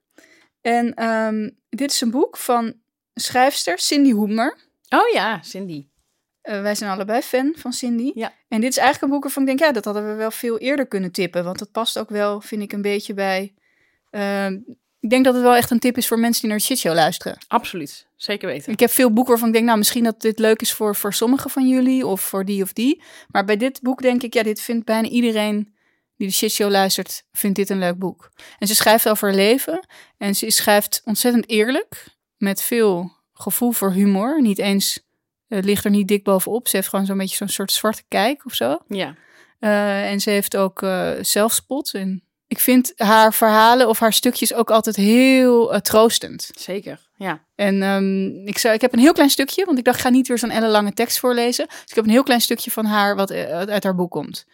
[0.62, 2.74] En um, dit is een boek van
[3.14, 4.58] schrijfster Cindy Hoemer.
[4.90, 5.88] Oh ja, Cindy.
[6.44, 8.12] Uh, wij zijn allebei fan van Cindy.
[8.14, 8.34] Ja.
[8.48, 10.58] En dit is eigenlijk een boek waarvan ik denk, ja, dat hadden we wel veel
[10.58, 11.44] eerder kunnen tippen.
[11.44, 13.54] Want dat past ook wel, vind ik, een beetje bij...
[14.12, 14.48] Uh,
[15.06, 16.94] ik denk dat het wel echt een tip is voor mensen die naar de shitshow
[16.94, 17.38] luisteren.
[17.48, 18.72] Absoluut, zeker weten.
[18.72, 21.14] Ik heb veel boeken waarvan ik denk, nou, misschien dat dit leuk is voor, voor
[21.14, 23.02] sommigen van jullie of voor die of die.
[23.28, 25.76] Maar bij dit boek denk ik, ja, dit vindt bijna iedereen
[26.18, 28.32] die de shitshow luistert, vindt dit een leuk boek.
[28.60, 29.88] En ze schrijft over haar leven
[30.18, 34.42] en ze schrijft ontzettend eerlijk, met veel gevoel voor humor.
[34.42, 35.00] Niet eens
[35.48, 36.68] uh, ligt er niet dik bovenop.
[36.68, 38.78] Ze heeft gewoon zo'n beetje zo'n soort zwarte kijk of zo.
[38.88, 39.16] Ja.
[39.60, 41.94] Uh, en ze heeft ook uh, zelfspot.
[41.94, 46.50] En ik vind haar verhalen of haar stukjes ook altijd heel uh, troostend.
[46.54, 47.46] Zeker, ja.
[47.56, 50.10] En um, ik, zou, ik heb een heel klein stukje, want ik dacht, ik ga
[50.10, 51.68] niet weer zo'n ellenlange tekst voorlezen.
[51.68, 54.46] Dus ik heb een heel klein stukje van haar wat uit haar boek komt.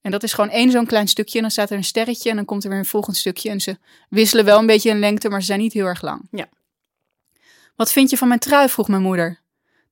[0.00, 1.36] En dat is gewoon één zo'n klein stukje.
[1.36, 3.50] En dan staat er een sterretje en dan komt er weer een volgend stukje.
[3.50, 6.28] En ze wisselen wel een beetje in lengte, maar ze zijn niet heel erg lang.
[6.30, 6.48] Ja.
[7.76, 8.68] Wat vind je van mijn trui?
[8.68, 9.40] vroeg mijn moeder.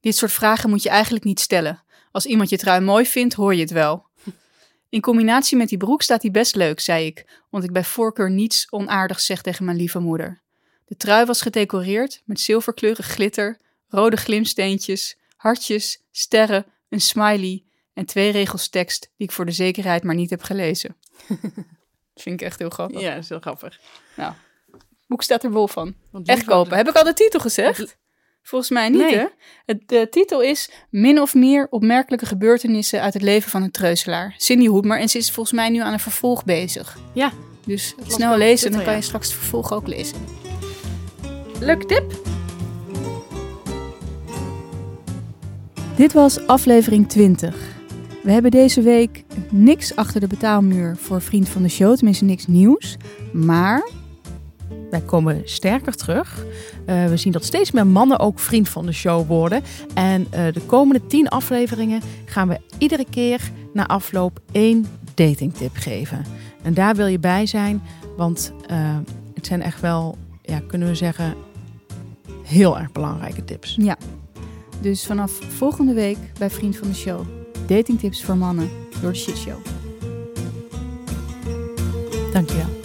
[0.00, 1.82] Dit soort vragen moet je eigenlijk niet stellen.
[2.11, 4.06] Als iemand je trui mooi vindt, hoor je het wel.
[4.96, 8.30] In combinatie met die broek staat die best leuk, zei ik, want ik bij voorkeur
[8.30, 10.42] niets onaardigs zeg tegen mijn lieve moeder.
[10.85, 18.30] De trui was gedecoreerd met zilverkleurig glitter, rode glimsteentjes, hartjes, sterren, een smiley en twee
[18.30, 20.96] regels tekst die ik voor de zekerheid maar niet heb gelezen.
[22.14, 23.00] Dat vind ik echt heel grappig.
[23.00, 23.80] Ja, dat is heel grappig.
[24.16, 24.32] Nou,
[25.06, 25.94] boek staat er bol van.
[26.24, 26.76] Echt kopen.
[26.76, 27.96] Heb ik al de titel gezegd?
[28.46, 29.16] Volgens mij niet, Nee.
[29.16, 29.24] hè?
[29.66, 34.35] Het, de titel is Min of meer opmerkelijke gebeurtenissen uit het leven van een treuzelaar.
[34.37, 34.98] Cindy Hoedmer.
[35.00, 36.98] En ze is volgens mij nu aan een vervolg bezig.
[37.12, 37.32] Ja,
[37.66, 38.98] Dus snel lezen, Twitter, dan kan ja.
[38.98, 40.16] je straks het vervolg ook lezen.
[41.61, 42.12] leuk tip.
[45.96, 47.56] Dit was aflevering 20.
[48.22, 51.96] We hebben deze week niks achter de betaalmuur voor Vriend van de Show.
[51.96, 52.96] Tenminste, niks nieuws.
[53.32, 53.88] Maar
[54.90, 56.44] Wij komen sterker terug.
[56.87, 59.62] Uh, we zien dat steeds meer mannen ook vriend van de show worden.
[59.94, 66.25] En uh, de komende tien afleveringen gaan we iedere keer na afloop één datingtip geven.
[66.62, 67.83] En daar wil je bij zijn,
[68.16, 68.96] want uh,
[69.35, 71.35] het zijn echt wel, ja, kunnen we zeggen,
[72.42, 73.77] heel erg belangrijke tips.
[73.81, 73.96] ja,
[74.81, 77.20] dus vanaf volgende week bij Vriend van de Show.
[77.66, 78.68] Datingtips voor mannen
[79.01, 79.59] door de Shit Show.
[82.33, 82.76] Dankjewel.